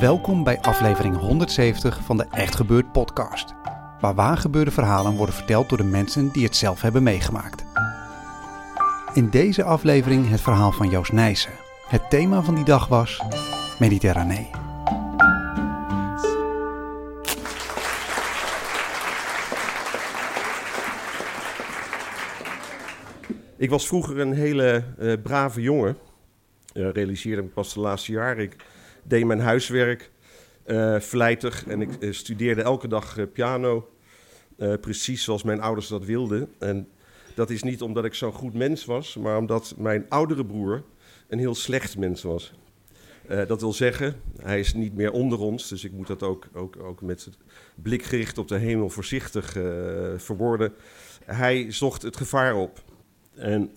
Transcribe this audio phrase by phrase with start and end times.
[0.00, 3.54] Welkom bij aflevering 170 van de Echt Gebeurd podcast.
[4.00, 7.64] Waar waargebeurde verhalen worden verteld door de mensen die het zelf hebben meegemaakt.
[9.14, 11.52] In deze aflevering het verhaal van Joost Nijssen.
[11.88, 13.22] Het thema van die dag was
[13.78, 14.50] Mediterranee.
[23.56, 25.96] Ik was vroeger een hele eh, brave jongen.
[26.74, 28.42] Uh, realiseerde ik pas de laatste jaren.
[28.42, 28.56] Ik
[29.02, 30.10] deed mijn huiswerk
[30.66, 33.88] uh, vlijtig en ik uh, studeerde elke dag uh, piano.
[34.80, 36.48] precies zoals mijn ouders dat wilden.
[36.58, 36.88] En
[37.34, 40.82] dat is niet omdat ik zo'n goed mens was, maar omdat mijn oudere broer
[41.28, 42.52] een heel slecht mens was.
[43.46, 46.76] dat wil zeggen, hij is niet meer onder ons, dus ik moet dat ook, ook,
[46.82, 47.28] ook met
[47.74, 49.52] blik gericht op de hemel voorzichtig
[50.16, 50.72] verwoorden.
[51.24, 52.82] Hij zocht het gevaar op.
[53.34, 53.70] En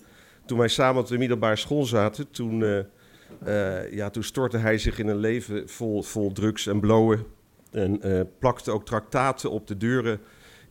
[0.46, 2.78] toen wij samen op de middelbare school zaten, toen, uh,
[3.46, 7.24] uh, ja, toen stortte hij zich in een leven vol, vol drugs en blowen.
[7.70, 10.20] En uh, plakte ook traktaten op de deuren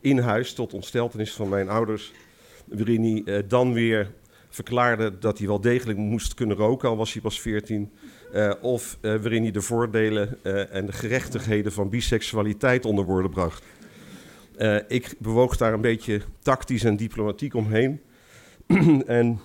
[0.00, 2.12] in huis, tot ontsteltenis van mijn ouders.
[2.64, 4.12] Waarin hij dan weer
[4.48, 7.92] verklaarde dat hij wel degelijk moest kunnen roken, al was hij pas 14.
[8.60, 13.64] of waarin hij de voordelen en de gerechtigheden van biseksualiteit onder woorden bracht.
[14.88, 18.00] ik bewoog daar een beetje tactisch en diplomatiek omheen.
[19.06, 19.40] en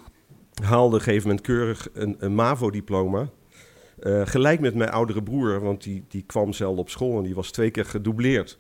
[0.63, 3.29] haalde op een gegeven keurig een, MAVO-diploma.
[3.99, 7.35] Uh, gelijk met mijn oudere broer, want die, die kwam zelf op school en die
[7.35, 8.59] was twee keer gedoubleerd.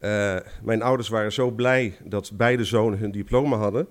[0.00, 3.86] Uh, mijn ouders waren zo blij dat beide zonen hun diploma hadden,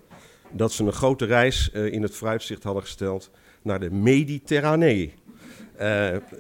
[0.51, 5.13] dat ze een grote reis uh, in het vooruitzicht hadden gesteld naar de Mediterranee.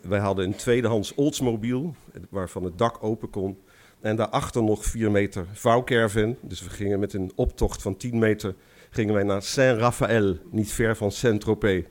[0.03, 1.89] wij hadden een tweedehands Oldsmobile,
[2.29, 3.57] waarvan het dak open kon.
[4.01, 6.35] En daarachter nog vier meter vouwcaravan.
[6.41, 8.55] Dus we gingen met een optocht van 10 meter
[8.89, 11.83] gingen wij naar Saint-Raphaël, niet ver van Saint-Tropez.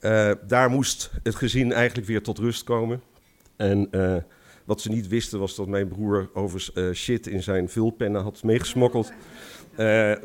[0.00, 3.02] Uh, daar moest het gezin eigenlijk weer tot rust komen.
[3.56, 4.16] En uh,
[4.64, 8.42] wat ze niet wisten was dat mijn broer over uh, shit in zijn vulpennen had
[8.42, 9.12] meegesmokkeld.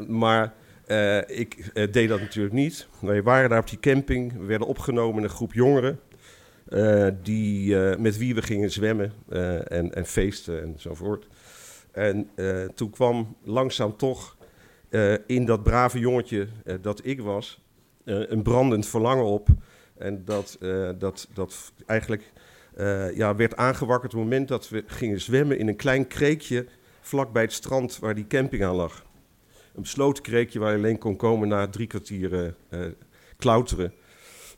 [0.08, 0.54] maar
[1.28, 2.88] ik deed dat natuurlijk niet.
[3.00, 6.00] Wij waren daar op die camping, we werden opgenomen in een groep jongeren.
[7.24, 9.14] die, met wie we gingen zwemmen
[9.68, 11.28] en, en feesten enzovoort.
[11.92, 12.30] En
[12.76, 14.38] toen kwam langzaam toch
[14.90, 17.62] uh, in dat brave jongetje uh, dat ik was,
[18.06, 19.48] uh, een brandend verlangen op.
[19.98, 20.58] En dat,
[20.98, 22.32] dat, dat eigenlijk
[23.14, 26.66] ja, werd aangewakkerd op het moment dat we gingen zwemmen in een klein kreekje
[27.02, 29.06] vlak bij het strand waar die camping aan lag.
[29.76, 32.56] Een besloten kreekje waar je alleen kon komen na drie kwartier
[33.38, 33.94] klauteren.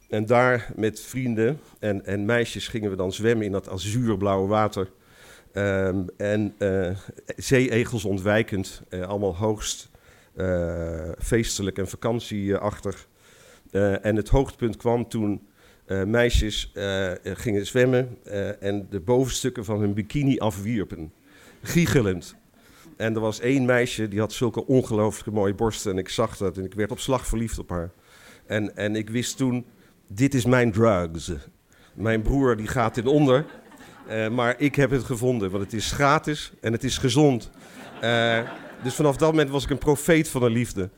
[0.10, 4.92] En daar met vrienden en, en meisjes gingen we dan zwemmen in dat azuurblauwe water.
[5.54, 6.56] Um, en
[7.36, 9.91] zeeegels ontwijkend, allemaal hoogst uh,
[11.20, 13.08] feestelijk en vakantieachtig.
[13.72, 15.48] Uh, en het hoogtepunt kwam toen
[15.88, 16.72] uh, meisjes
[17.24, 18.18] gingen zwemmen
[18.60, 21.14] en de bovenstukken van hun bikini afwierpen.
[21.62, 22.36] Giechelend.
[22.98, 26.58] En er was één meisje die had zulke ongelooflijk mooie borsten en ik zag dat
[26.58, 27.92] en ik werd op slag verliefd op haar.
[28.46, 29.66] En, en ik wist toen,
[30.08, 31.32] dit is mijn drugs.
[31.94, 33.46] Mijn broer die gaat in onder,
[34.32, 37.52] maar ik heb het gevonden, want het is gratis en het is gezond.
[38.84, 40.90] Dus vanaf dat moment was ik een profeet van de liefde.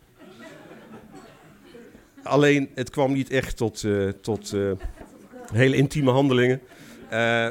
[2.23, 4.71] Alleen, het kwam niet echt tot, uh, tot uh,
[5.53, 6.61] hele intieme handelingen.
[7.11, 7.49] Uh,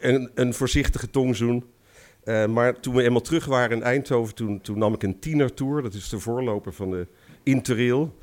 [0.00, 1.64] een, een, voorzichtige tongzoen.
[2.48, 5.82] maar toen we eenmaal terug waren in Eindhoven, toen, toen nam ik een tienertour.
[5.82, 7.06] Dat is de voorloper van de
[7.42, 8.18] Interrail.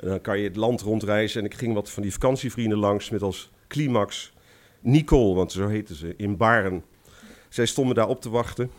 [0.00, 1.40] En dan kan je het land rondreizen.
[1.40, 4.32] En ik ging wat van die vakantievrienden langs met als climax
[4.80, 6.84] Nicole, want zo heette ze, in Baren.
[7.48, 8.70] Zij stonden daar op te wachten.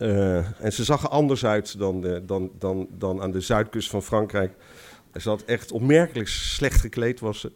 [0.00, 4.02] Uh, en ze zag er anders uit dan, dan, dan, dan aan de zuidkust van
[4.02, 4.52] Frankrijk.
[5.16, 7.52] Ze had echt opmerkelijk slecht gekleed was ze.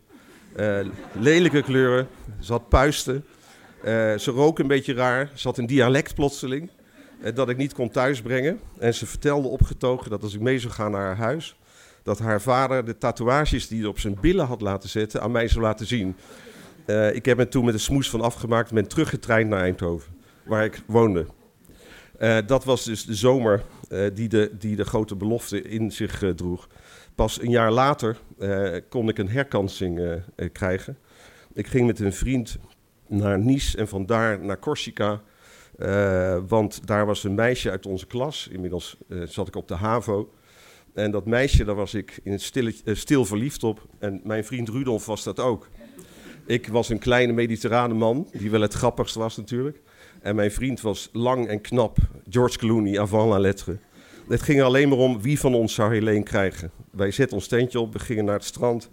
[0.56, 2.08] Uh, lelijke kleuren,
[2.41, 3.25] ze had puisten.
[4.19, 5.31] ze rook een beetje raar.
[5.35, 6.70] Ze had een dialect plotseling
[7.35, 8.61] dat ik niet kon thuisbrengen.
[8.79, 11.56] En ze vertelde opgetogen dat als ik mee zou gaan naar haar huis...
[12.02, 15.49] dat haar vader de tatoeages die hij op zijn billen had laten zetten aan mij
[15.49, 16.17] zou laten zien.
[17.12, 20.12] Ik heb me toen met een smoes van afgemaakt en ben teruggetraind naar Eindhoven,
[20.44, 21.26] waar ik woonde.
[22.20, 26.22] Uh, dat was dus de zomer uh, die, de, die de grote belofte in zich
[26.37, 26.69] droeg.
[27.14, 28.16] Pas een jaar later
[28.88, 30.22] kon ik een herkansing
[30.52, 30.99] krijgen.
[31.52, 32.58] Ik ging met een vriend
[33.06, 35.20] naar Nice en vandaar naar Corsica.
[36.46, 38.49] want daar was een meisje uit onze klas.
[38.50, 40.32] Inmiddels zat ik op de HAVO.
[40.94, 43.87] En dat meisje, daar was ik in het stil, stil verliefd op.
[43.99, 45.69] En mijn vriend Rudolf was dat ook.
[46.46, 49.82] Ik was een kleine mediterrane man, die wel het grappigste was natuurlijk.
[50.25, 51.97] En mijn vriend was lang en knap,
[52.31, 53.76] George Clooney, avant la lettre.
[54.29, 56.71] Het ging alleen maar om wie van ons zou Helene krijgen.
[56.91, 58.91] Wij zetten ons tentje op, we gingen naar het strand.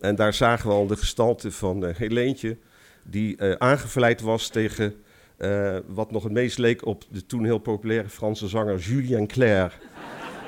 [0.00, 2.56] En daar zagen we al de gestalte van uh, Helentje,
[3.02, 4.94] die uh, aangevleid was tegen
[5.38, 9.78] uh, wat nog het meest leek op de toen heel populaire Franse zanger Julien Clerc.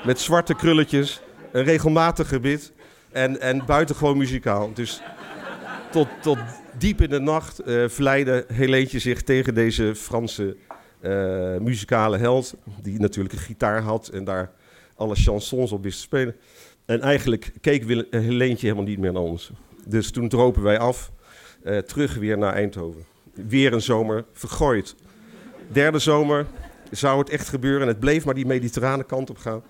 [0.05, 1.21] Met zwarte krulletjes,
[1.51, 2.71] een regelmatig gebit
[3.11, 4.73] en, en buitengewoon muzikaal.
[4.73, 5.01] Dus
[5.95, 6.37] tot, tot
[6.77, 10.55] diep in de nacht uh, vleide Helentje zich tegen deze Franse
[11.01, 12.55] uh, muzikale held.
[12.81, 14.51] Die natuurlijk een gitaar had en daar
[14.95, 16.35] alle chansons op wist te spelen.
[16.85, 19.51] En eigenlijk keek Helentje helemaal niet meer naar ons.
[19.85, 21.11] Dus toen dropen wij af,
[21.85, 23.05] terug weer naar Eindhoven.
[23.33, 24.95] Weer een zomer vergooid.
[25.71, 26.45] Derde zomer
[26.91, 29.63] zou het echt gebeuren en het bleef maar die mediterrane kant op gaan.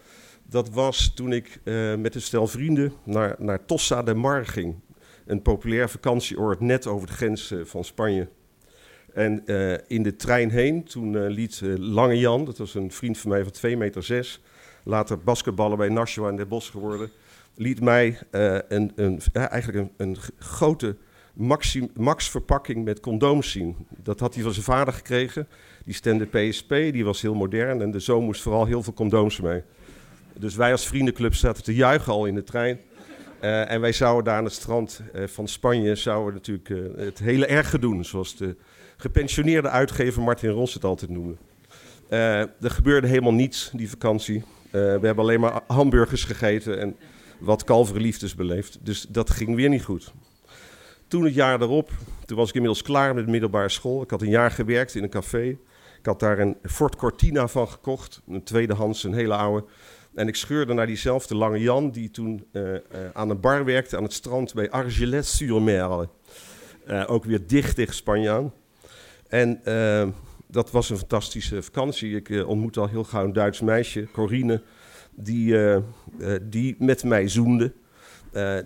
[0.50, 1.60] Dat was toen ik
[1.98, 4.84] met een stel vrienden naar, naar Tossa de Mar ging
[5.26, 8.28] een populair vakantieoord net over de grens eh, van Spanje.
[9.14, 13.18] En uh, in de trein heen, toen uh, liet Lange Jan, dat was een vriend
[13.18, 14.42] van mij van 2 meter 6,
[14.84, 17.10] later basketballen bij Nashua in de Bos geworden,
[17.56, 20.96] liet mij een, een, eigenlijk een, een grote
[21.94, 23.76] max-verpakking met condooms zien.
[24.04, 25.48] Dat had hij van zijn vader gekregen.
[25.86, 29.42] Die stemde PSP, die was heel modern en de zoon moest vooral heel veel condooms
[29.42, 29.64] mee.
[30.34, 32.80] Dus wij als vriendenclub zaten te juichen al in de trein.
[33.46, 37.20] Uh, en wij zouden daar aan het strand uh, van Spanje zouden natuurlijk uh, het
[37.20, 38.56] hele erge doen, zoals de
[38.98, 41.36] gepensioneerde uitgever Martin Ros het altijd noemde.
[42.10, 44.44] er gebeurde helemaal niets die vakantie.
[44.72, 46.96] we hebben alleen maar hamburgers gegeten en
[47.40, 48.80] wat kalverliefdes beleefd.
[48.82, 50.14] Dus dat ging weer niet goed.
[51.08, 51.92] Toen het jaar daarop,
[52.26, 54.02] toen was ik inmiddels klaar met de middelbare school.
[54.02, 55.58] Ik had een jaar gewerkt in een café.
[56.00, 59.66] Ik had daar een Ford Cortina van gekocht, een tweedehands, een hele oude.
[60.16, 62.80] En ik scheurde naar diezelfde lange Jan, die toen uh, uh,
[63.14, 66.10] aan een bar werkte aan het strand bij Argelès-sur-Mer.
[66.88, 68.54] Uh, ook weer dicht tegen Spanje aan.
[69.28, 69.62] En
[70.48, 72.16] dat was een fantastische vakantie.
[72.16, 74.62] Ik ontmoette al heel gauw een Duits meisje, Corine,
[75.12, 75.56] die,
[76.42, 77.74] die met mij zoende.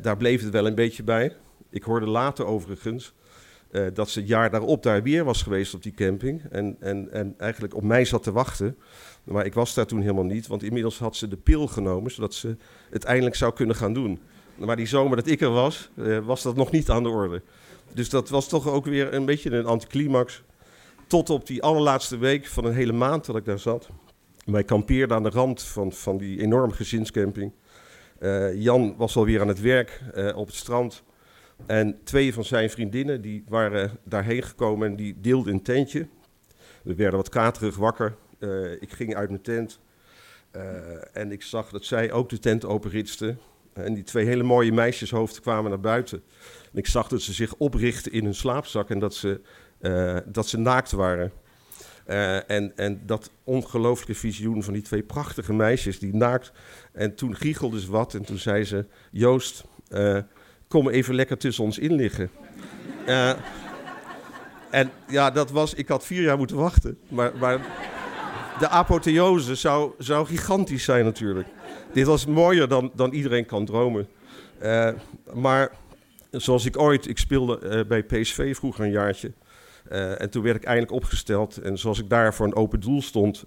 [0.01, 1.35] daar bleef het wel een beetje bij.
[1.69, 3.13] Ik hoorde later overigens
[3.93, 6.41] dat ze het jaar daarop daar weer was geweest op die camping.
[6.51, 8.77] En, en, en eigenlijk op mij zat te wachten.
[9.23, 12.33] Maar ik was daar toen helemaal niet, want inmiddels had ze de pil genomen, zodat
[12.33, 12.55] ze
[12.89, 14.19] het eindelijk zou kunnen gaan doen.
[14.55, 17.41] Maar die zomer dat ik er was, uh, was dat nog niet aan de orde.
[17.93, 20.43] Dus dat was toch ook weer een beetje een anticlimax.
[21.07, 23.89] Tot op die allerlaatste week van een hele maand dat ik daar zat.
[24.45, 27.51] Wij kampeerden aan de rand van, van die enorme gezinscamping.
[28.19, 30.01] Uh, Jan was alweer aan het werk
[30.35, 31.03] op het strand.
[31.65, 36.07] En twee van zijn vriendinnen die waren daarheen gekomen en die deelden een tentje.
[36.83, 38.15] We werden wat katerig wakker.
[38.39, 39.79] Uh, ik ging uit mijn tent
[40.55, 40.61] uh,
[41.13, 43.35] en ik zag dat zij ook de tent openritste.
[43.73, 46.23] En die twee hele mooie meisjeshoofden kwamen naar buiten.
[46.71, 49.41] En ik zag dat ze zich oprichten in hun slaapzak en dat ze,
[49.81, 51.31] uh, dat ze naakt waren.
[52.47, 56.51] en, en dat ongelooflijke visioen van die twee prachtige meisjes die naakt.
[56.91, 59.63] En toen giechelde ze wat en toen zei ze: Joost,
[60.69, 62.29] kom even lekker tussen ons in liggen.
[64.69, 65.73] en ja, dat was.
[65.73, 66.97] Ik had vier jaar moeten wachten.
[67.09, 67.31] Maar.
[67.39, 67.59] maar
[68.59, 71.47] de apotheose zou, zou gigantisch zijn natuurlijk.
[71.93, 74.07] Dit was mooier dan, dan iedereen kan dromen.
[74.61, 74.89] Uh,
[75.33, 75.71] maar
[76.31, 79.31] zoals ik ooit, ik speelde uh, bij PSV vroeger een jaartje.
[80.17, 81.57] En toen werd ik eindelijk opgesteld.
[81.57, 83.45] En zoals ik daar voor een open doel stond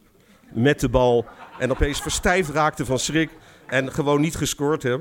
[0.53, 1.25] met de bal.
[1.59, 3.31] En opeens verstijfd raakte van schrik.
[3.67, 5.01] En gewoon niet gescoord heb.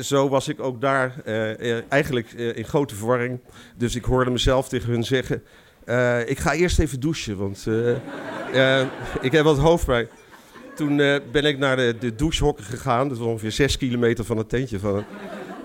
[0.00, 1.14] Zo was ik ook daar
[1.88, 3.40] eigenlijk in grote verwarring.
[3.76, 5.42] Dus ik hoorde mezelf tegen hun zeggen...
[6.26, 7.66] Ik ga eerst even douchen, want
[9.20, 10.08] ik heb wat hoofdpijn.
[10.74, 10.96] Toen
[11.32, 13.08] ben ik naar de, de douchehokken gegaan.
[13.08, 14.78] Dat was ongeveer zes kilometer van het tentje.
[14.78, 15.04] Van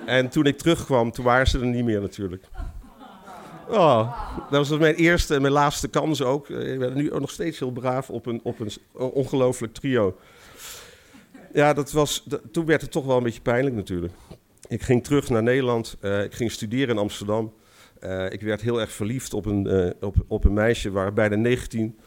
[0.06, 2.44] En toen ik terugkwam, toen waren ze er niet meer natuurlijk.
[3.70, 4.18] Oh,
[4.50, 6.50] dat was mijn eerste en mijn laatste kans ook.
[6.50, 10.16] Ik ben nu nog steeds heel braaf op een, op een ongelooflijk trio.
[11.54, 14.14] Ja, dat was, toen werd het toch wel een beetje pijnlijk natuurlijk.
[14.68, 15.98] Ik ging terug naar Nederland.
[16.02, 17.54] ik ging studeren in Amsterdam.
[18.04, 21.36] Uh, ik werd heel erg verliefd op een, uh, op, op een meisje, waar bijna
[21.36, 21.98] 19.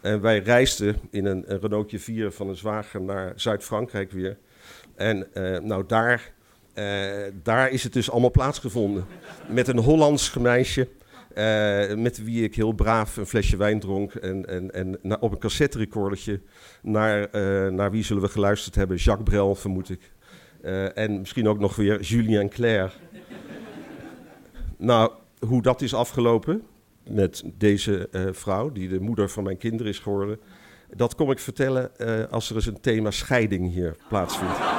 [0.00, 4.38] En wij reisden in een, een Renaultje 4 van een zwager naar Zuid-Frankrijk weer.
[4.94, 6.32] En eh, nou, daar,
[6.74, 6.84] eh,
[7.42, 9.06] daar is het dus allemaal plaatsgevonden.
[9.48, 10.88] Met een Hollands meisje.
[11.34, 14.14] Eh, met wie ik heel braaf een flesje wijn dronk.
[14.14, 16.40] En, en, en op een cassette recordertje.
[16.82, 18.96] Naar, eh, naar wie zullen we geluisterd hebben?
[18.96, 20.12] Jacques Brel, vermoed ik.
[20.62, 22.92] Eh, en misschien ook nog weer Julien Clerc.
[24.76, 25.12] nou,
[25.46, 26.62] hoe dat is afgelopen
[27.08, 30.40] met deze vrouw, die de moeder van mijn kinderen is geworden.
[30.96, 31.90] Dat kom ik vertellen
[32.30, 34.71] als er eens een thema scheiding hier plaatsvindt.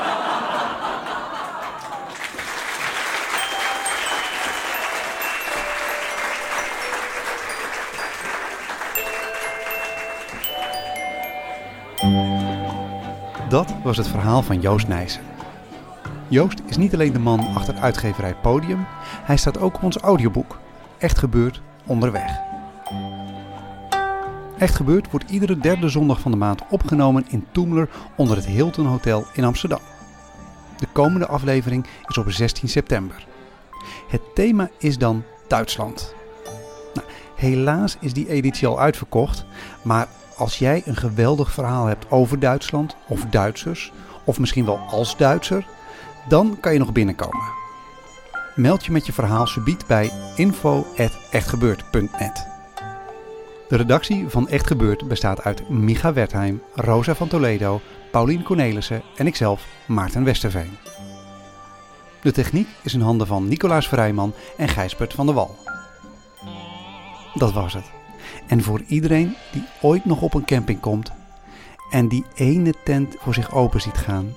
[13.54, 15.22] Dat was het verhaal van Joost Nijssen.
[16.28, 18.86] Joost is niet alleen de man achter uitgeverij Podium,
[19.24, 20.60] hij staat ook op ons audioboek.
[20.98, 22.40] Echt gebeurd onderweg.
[24.58, 28.86] Echt gebeurd wordt iedere derde zondag van de maand opgenomen in Toemler onder het Hilton
[28.86, 29.82] Hotel in Amsterdam.
[30.78, 33.26] De komende aflevering is op 16 september.
[34.08, 36.16] Het thema is dan Duitsland.
[36.94, 39.46] Nou, helaas is die editie al uitverkocht,
[39.82, 43.92] maar als jij een geweldig verhaal hebt over Duitsland of Duitsers,
[44.24, 45.66] of misschien wel als Duitser,
[46.28, 47.62] dan kan je nog binnenkomen.
[48.56, 52.48] Meld je met je verhaal subiet bij info.echtgebeurd.net.
[53.68, 59.28] De redactie van Echt Gebeurd bestaat uit Micha Wertheim, Rosa van Toledo, Paulien Cornelissen en
[59.28, 60.78] ikzelf, Maarten Westerveen.
[62.22, 65.56] De techniek is in handen van Nicolaas Vrijman en Gijsbert van der Wal.
[67.34, 68.03] Dat was het.
[68.48, 71.12] En voor iedereen die ooit nog op een camping komt
[71.90, 74.34] en die ene tent voor zich open ziet gaan,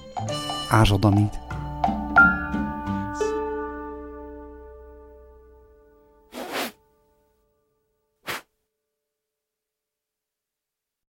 [0.68, 1.45] aarzel dan niet